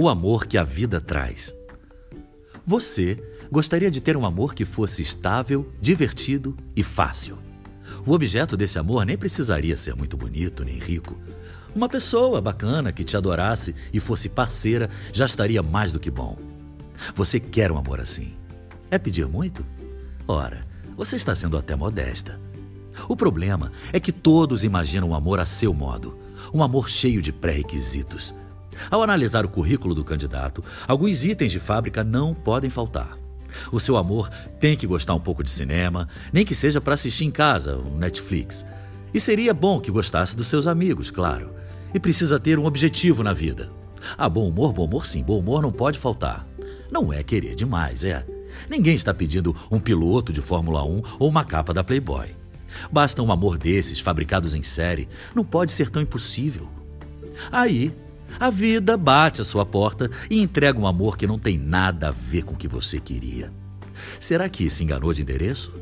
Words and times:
O 0.00 0.08
amor 0.08 0.46
que 0.46 0.56
a 0.56 0.62
vida 0.62 1.00
traz. 1.00 1.56
Você 2.64 3.20
gostaria 3.50 3.90
de 3.90 4.00
ter 4.00 4.16
um 4.16 4.24
amor 4.24 4.54
que 4.54 4.64
fosse 4.64 5.02
estável, 5.02 5.72
divertido 5.80 6.56
e 6.76 6.84
fácil. 6.84 7.36
O 8.06 8.12
objeto 8.12 8.56
desse 8.56 8.78
amor 8.78 9.04
nem 9.04 9.18
precisaria 9.18 9.76
ser 9.76 9.96
muito 9.96 10.16
bonito 10.16 10.64
nem 10.64 10.78
rico. 10.78 11.18
Uma 11.74 11.88
pessoa 11.88 12.40
bacana 12.40 12.92
que 12.92 13.02
te 13.02 13.16
adorasse 13.16 13.74
e 13.92 13.98
fosse 13.98 14.28
parceira 14.28 14.88
já 15.12 15.24
estaria 15.24 15.64
mais 15.64 15.90
do 15.90 15.98
que 15.98 16.12
bom. 16.12 16.38
Você 17.16 17.40
quer 17.40 17.72
um 17.72 17.76
amor 17.76 18.00
assim? 18.00 18.36
É 18.92 19.00
pedir 19.00 19.26
muito? 19.26 19.66
Ora, 20.28 20.64
você 20.96 21.16
está 21.16 21.34
sendo 21.34 21.58
até 21.58 21.74
modesta. 21.74 22.40
O 23.08 23.16
problema 23.16 23.72
é 23.92 23.98
que 23.98 24.12
todos 24.12 24.62
imaginam 24.62 25.08
o 25.08 25.14
amor 25.16 25.40
a 25.40 25.44
seu 25.44 25.74
modo, 25.74 26.16
um 26.54 26.62
amor 26.62 26.88
cheio 26.88 27.20
de 27.20 27.32
pré-requisitos. 27.32 28.32
Ao 28.90 29.02
analisar 29.02 29.44
o 29.44 29.48
currículo 29.48 29.94
do 29.94 30.04
candidato, 30.04 30.62
alguns 30.86 31.24
itens 31.24 31.52
de 31.52 31.60
fábrica 31.60 32.04
não 32.04 32.34
podem 32.34 32.70
faltar. 32.70 33.18
O 33.72 33.80
seu 33.80 33.96
amor 33.96 34.28
tem 34.60 34.76
que 34.76 34.86
gostar 34.86 35.14
um 35.14 35.20
pouco 35.20 35.42
de 35.42 35.50
cinema, 35.50 36.08
nem 36.32 36.44
que 36.44 36.54
seja 36.54 36.80
para 36.80 36.94
assistir 36.94 37.24
em 37.24 37.30
casa, 37.30 37.76
um 37.76 37.96
Netflix. 37.96 38.64
E 39.12 39.18
seria 39.18 39.54
bom 39.54 39.80
que 39.80 39.90
gostasse 39.90 40.36
dos 40.36 40.48
seus 40.48 40.66
amigos, 40.66 41.10
claro. 41.10 41.52
E 41.94 41.98
precisa 41.98 42.38
ter 42.38 42.58
um 42.58 42.66
objetivo 42.66 43.22
na 43.22 43.32
vida. 43.32 43.70
Ah, 44.16 44.28
bom 44.28 44.48
humor, 44.48 44.72
bom 44.72 44.84
humor 44.84 45.06
sim, 45.06 45.22
bom 45.22 45.38
humor 45.38 45.62
não 45.62 45.72
pode 45.72 45.98
faltar. 45.98 46.46
Não 46.90 47.12
é 47.12 47.22
querer 47.22 47.54
demais, 47.54 48.04
é. 48.04 48.24
Ninguém 48.68 48.94
está 48.94 49.12
pedindo 49.12 49.54
um 49.70 49.78
piloto 49.78 50.32
de 50.32 50.40
Fórmula 50.40 50.84
1 50.84 51.02
ou 51.18 51.28
uma 51.28 51.44
capa 51.44 51.72
da 51.72 51.84
Playboy. 51.84 52.36
Basta 52.90 53.22
um 53.22 53.32
amor 53.32 53.56
desses, 53.58 54.00
fabricados 54.00 54.54
em 54.54 54.62
série. 54.62 55.08
Não 55.34 55.44
pode 55.44 55.72
ser 55.72 55.90
tão 55.90 56.02
impossível. 56.02 56.68
Aí, 57.50 57.94
a 58.38 58.50
vida 58.50 58.96
bate 58.96 59.40
à 59.40 59.44
sua 59.44 59.64
porta 59.64 60.10
e 60.30 60.40
entrega 60.40 60.78
um 60.78 60.86
amor 60.86 61.16
que 61.16 61.26
não 61.26 61.38
tem 61.38 61.58
nada 61.58 62.08
a 62.08 62.12
ver 62.12 62.42
com 62.42 62.54
o 62.54 62.56
que 62.56 62.68
você 62.68 63.00
queria. 63.00 63.52
Será 64.20 64.48
que 64.48 64.68
se 64.70 64.84
enganou 64.84 65.12
de 65.12 65.22
endereço? 65.22 65.72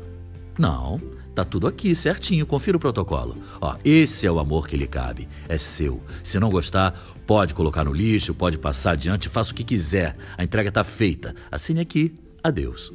Não, 0.57 0.99
tá 1.35 1.45
tudo 1.45 1.67
aqui 1.67 1.95
certinho, 1.95 2.45
confira 2.45 2.77
o 2.77 2.79
protocolo. 2.79 3.37
Ó, 3.61 3.75
esse 3.85 4.25
é 4.25 4.31
o 4.31 4.39
amor 4.39 4.67
que 4.67 4.75
lhe 4.75 4.87
cabe, 4.87 5.27
é 5.47 5.57
seu. 5.57 6.01
Se 6.23 6.39
não 6.39 6.49
gostar, 6.49 6.99
pode 7.25 7.53
colocar 7.53 7.83
no 7.83 7.93
lixo, 7.93 8.33
pode 8.33 8.57
passar 8.57 8.91
adiante, 8.91 9.29
faça 9.29 9.51
o 9.51 9.55
que 9.55 9.63
quiser. 9.63 10.17
A 10.37 10.43
entrega 10.43 10.71
tá 10.71 10.83
feita. 10.83 11.35
Assine 11.51 11.81
aqui. 11.81 12.15
Adeus. 12.43 12.91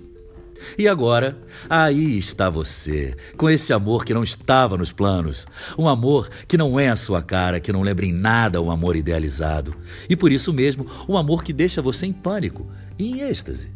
E 0.78 0.89
agora, 0.89 1.36
aí 1.69 2.19
está 2.19 2.48
você, 2.48 3.14
com 3.36 3.50
esse 3.50 3.72
amor 3.72 4.05
que 4.05 4.14
não 4.14 4.25
estava 4.25 4.77
nos 4.77 4.92
planos. 4.92 5.47
Um 5.78 5.89
amor 5.89 6.31
que 6.47 6.56
não 6.56 6.78
é 6.78 6.89
a 6.89 6.97
sua 6.97 7.22
cara, 7.22 7.61
que 7.61 7.72
não 7.72 7.83
lembra 7.83 8.06
em 8.06 8.12
nada 8.12 8.61
um 8.61 8.70
amor 8.70 8.97
idealizado. 8.97 9.75
E 10.09 10.17
por 10.17 10.33
isso 10.33 10.53
mesmo, 10.53 10.86
um 11.09 11.17
amor 11.17 11.42
que 11.42 11.53
deixa 11.53 11.83
você 11.83 12.06
em 12.06 12.12
pânico 12.12 12.70
e 12.98 13.11
em 13.11 13.20
êxtase. 13.20 13.72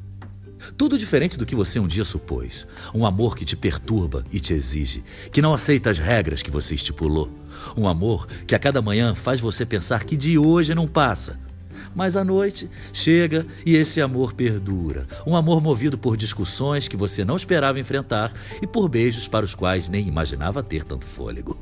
Tudo 0.76 0.98
diferente 0.98 1.38
do 1.38 1.46
que 1.46 1.54
você 1.54 1.78
um 1.78 1.86
dia 1.86 2.04
supôs. 2.04 2.66
Um 2.94 3.04
amor 3.04 3.36
que 3.36 3.44
te 3.44 3.56
perturba 3.56 4.24
e 4.32 4.40
te 4.40 4.52
exige, 4.52 5.04
que 5.30 5.42
não 5.42 5.52
aceita 5.52 5.90
as 5.90 5.98
regras 5.98 6.42
que 6.42 6.50
você 6.50 6.74
estipulou. 6.74 7.30
Um 7.76 7.86
amor 7.86 8.26
que 8.46 8.54
a 8.54 8.58
cada 8.58 8.82
manhã 8.82 9.14
faz 9.14 9.38
você 9.38 9.66
pensar 9.66 10.04
que 10.04 10.16
de 10.16 10.38
hoje 10.38 10.74
não 10.74 10.88
passa 10.88 11.45
mas 11.94 12.16
à 12.16 12.24
noite 12.24 12.68
chega 12.92 13.46
e 13.64 13.76
esse 13.76 14.00
amor 14.00 14.32
perdura. 14.32 15.06
Um 15.26 15.36
amor 15.36 15.60
movido 15.60 15.96
por 15.98 16.16
discussões 16.16 16.88
que 16.88 16.96
você 16.96 17.24
não 17.24 17.36
esperava 17.36 17.80
enfrentar 17.80 18.32
e 18.60 18.66
por 18.66 18.88
beijos 18.88 19.28
para 19.28 19.44
os 19.44 19.54
quais 19.54 19.88
nem 19.88 20.06
imaginava 20.06 20.62
ter 20.62 20.84
tanto 20.84 21.06
fôlego. 21.06 21.58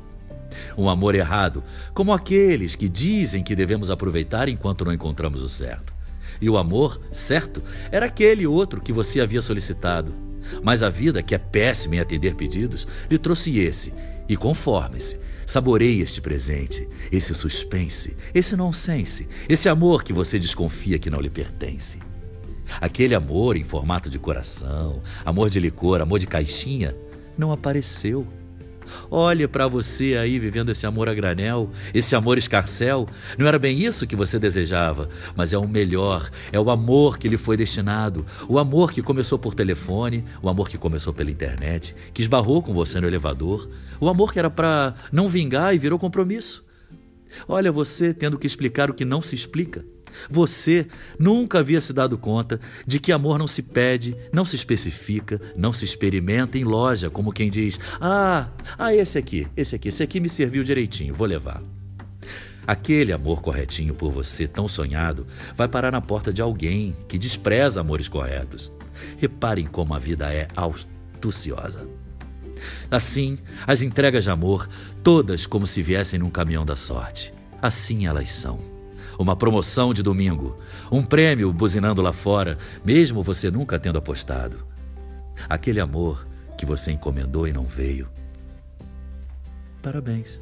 Um 0.77 0.89
amor 0.89 1.15
errado, 1.15 1.63
como 1.93 2.13
aqueles 2.13 2.75
que 2.75 2.87
dizem 2.87 3.43
que 3.43 3.55
devemos 3.55 3.91
aproveitar 3.91 4.47
enquanto 4.47 4.85
não 4.85 4.93
encontramos 4.93 5.41
o 5.41 5.49
certo. 5.49 5.93
E 6.41 6.49
o 6.49 6.57
amor 6.57 6.99
certo 7.11 7.63
era 7.91 8.05
aquele 8.05 8.45
outro 8.45 8.81
que 8.81 8.93
você 8.93 9.19
havia 9.21 9.41
solicitado. 9.41 10.24
Mas 10.63 10.83
a 10.83 10.89
vida, 10.89 11.23
que 11.23 11.35
é 11.35 11.37
péssima 11.37 11.95
em 11.95 11.99
atender 11.99 12.35
pedidos, 12.35 12.87
lhe 13.09 13.17
trouxe 13.17 13.59
esse. 13.59 13.93
E 14.27 14.35
conforme-se, 14.35 15.19
saboreie 15.45 16.01
este 16.01 16.21
presente, 16.21 16.87
esse 17.11 17.33
suspense, 17.35 18.15
esse 18.33 18.55
nonsense, 18.55 19.27
esse 19.47 19.69
amor 19.69 20.03
que 20.03 20.13
você 20.13 20.39
desconfia 20.39 20.97
que 20.97 21.09
não 21.09 21.21
lhe 21.21 21.29
pertence. 21.29 21.99
Aquele 22.81 23.13
amor 23.13 23.55
em 23.55 23.63
formato 23.63 24.09
de 24.09 24.17
coração, 24.17 25.01
amor 25.23 25.49
de 25.49 25.59
licor, 25.59 26.01
amor 26.01 26.19
de 26.19 26.27
caixinha, 26.27 26.95
não 27.37 27.51
apareceu. 27.51 28.25
Olhe 29.09 29.47
para 29.47 29.67
você 29.67 30.17
aí 30.17 30.39
vivendo 30.39 30.69
esse 30.69 30.85
amor 30.85 31.09
a 31.09 31.13
granel, 31.13 31.69
esse 31.93 32.15
amor 32.15 32.37
escarcel. 32.37 33.07
Não 33.37 33.47
era 33.47 33.59
bem 33.59 33.83
isso 33.83 34.07
que 34.07 34.15
você 34.15 34.37
desejava, 34.39 35.09
mas 35.35 35.53
é 35.53 35.57
o 35.57 35.67
melhor, 35.67 36.29
é 36.51 36.59
o 36.59 36.69
amor 36.69 37.17
que 37.17 37.27
lhe 37.27 37.37
foi 37.37 37.57
destinado. 37.57 38.25
O 38.47 38.59
amor 38.59 38.91
que 38.91 39.01
começou 39.01 39.39
por 39.39 39.53
telefone, 39.53 40.23
o 40.41 40.49
amor 40.49 40.69
que 40.69 40.77
começou 40.77 41.13
pela 41.13 41.31
internet, 41.31 41.95
que 42.13 42.21
esbarrou 42.21 42.61
com 42.61 42.73
você 42.73 42.99
no 42.99 43.07
elevador, 43.07 43.69
o 43.99 44.09
amor 44.09 44.31
que 44.31 44.39
era 44.39 44.49
para 44.49 44.95
não 45.11 45.27
vingar 45.27 45.73
e 45.73 45.77
virou 45.77 45.99
compromisso. 45.99 46.63
Olha 47.47 47.71
você 47.71 48.13
tendo 48.13 48.37
que 48.37 48.47
explicar 48.47 48.89
o 48.89 48.93
que 48.93 49.05
não 49.05 49.21
se 49.21 49.35
explica. 49.35 49.83
Você 50.29 50.87
nunca 51.19 51.59
havia 51.59 51.81
se 51.81 51.93
dado 51.93 52.17
conta 52.17 52.59
de 52.85 52.99
que 52.99 53.11
amor 53.11 53.37
não 53.37 53.47
se 53.47 53.61
pede, 53.61 54.15
não 54.31 54.45
se 54.45 54.55
especifica, 54.55 55.39
não 55.55 55.73
se 55.73 55.85
experimenta 55.85 56.57
em 56.57 56.63
loja, 56.63 57.09
como 57.09 57.31
quem 57.31 57.49
diz: 57.49 57.79
Ah, 57.99 58.49
ah, 58.77 58.93
esse 58.93 59.17
aqui, 59.17 59.47
esse 59.55 59.75
aqui, 59.75 59.89
esse 59.89 60.03
aqui 60.03 60.19
me 60.19 60.29
serviu 60.29 60.63
direitinho, 60.63 61.13
vou 61.13 61.27
levar. 61.27 61.61
Aquele 62.67 63.13
amor 63.13 63.41
corretinho 63.41 63.93
por 63.93 64.11
você, 64.11 64.47
tão 64.47 64.67
sonhado, 64.67 65.27
vai 65.55 65.67
parar 65.67 65.91
na 65.91 66.01
porta 66.01 66.33
de 66.33 66.41
alguém 66.41 66.95
que 67.07 67.17
despreza 67.17 67.79
amores 67.79 68.09
corretos. 68.09 68.71
Reparem 69.17 69.67
como 69.67 69.93
a 69.93 69.99
vida 69.99 70.33
é 70.33 70.47
astuciosa. 70.55 71.87
Assim, 72.89 73.37
as 73.67 73.81
entregas 73.83 74.23
de 74.23 74.31
amor, 74.31 74.67
todas 75.03 75.45
como 75.45 75.67
se 75.67 75.83
viessem 75.83 76.17
num 76.17 76.31
caminhão 76.31 76.65
da 76.65 76.75
sorte. 76.75 77.31
Assim 77.61 78.07
elas 78.07 78.31
são 78.31 78.74
uma 79.17 79.35
promoção 79.35 79.93
de 79.93 80.01
domingo, 80.01 80.57
um 80.91 81.03
prêmio 81.03 81.51
buzinando 81.51 82.01
lá 82.01 82.13
fora, 82.13 82.57
mesmo 82.83 83.21
você 83.21 83.49
nunca 83.49 83.79
tendo 83.79 83.97
apostado. 83.97 84.65
Aquele 85.49 85.79
amor 85.79 86.25
que 86.57 86.65
você 86.65 86.91
encomendou 86.91 87.47
e 87.47 87.53
não 87.53 87.65
veio. 87.65 88.07
Parabéns. 89.81 90.41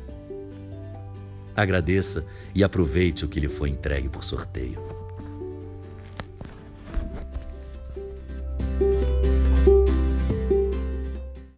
Agradeça 1.56 2.26
e 2.56 2.64
aproveite 2.64 3.26
o 3.26 3.28
que 3.28 3.40
lhe 3.40 3.50
foi 3.50 3.70
entregue 3.70 4.10
por 4.10 4.24
sorteio. 4.24 4.93